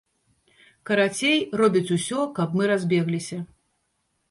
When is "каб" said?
2.41-2.57